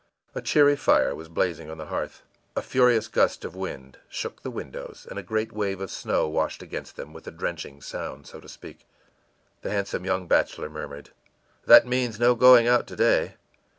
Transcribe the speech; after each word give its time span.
A 0.33 0.41
cheery 0.41 0.75
fire 0.75 1.13
was 1.13 1.29
blazing 1.29 1.69
on 1.69 1.77
the 1.77 1.85
hearth. 1.85 2.23
A 2.55 2.63
furious 2.63 3.07
gust 3.07 3.45
of 3.45 3.55
wind 3.55 3.99
shook 4.09 4.41
the 4.41 4.49
windows, 4.49 5.05
and 5.07 5.19
a 5.19 5.21
great 5.21 5.51
wave 5.51 5.79
of 5.79 5.91
snow 5.91 6.27
washed 6.27 6.63
against 6.63 6.95
them 6.95 7.13
with 7.13 7.27
a 7.27 7.31
drenching 7.31 7.83
sound, 7.83 8.25
so 8.25 8.39
to 8.39 8.49
speak. 8.49 8.87
The 9.61 9.69
handsome 9.69 10.03
young 10.03 10.25
bachelor 10.25 10.69
murmured: 10.71 11.11
ìThat 11.67 11.85
means, 11.85 12.19
no 12.19 12.33
going 12.33 12.67
out 12.67 12.87
to 12.87 12.95
day. 12.95 13.35